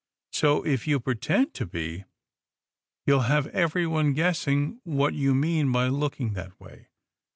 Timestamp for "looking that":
5.89-6.59